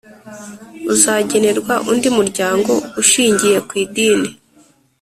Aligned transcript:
Uzagenerwa 0.93 1.73
undi 1.91 2.09
muryango 2.17 2.71
ushingiye 3.01 3.57
ku 3.67 3.73
idini 3.83 4.29